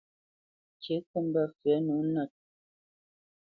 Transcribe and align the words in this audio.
Ŋkǐ 0.75 0.95
kǝ́ 1.09 1.21
mbǝ́ 1.27 1.45
fywǝ̂ 1.57 1.77
nǒ 1.85 1.95
nǝt. 2.13 2.31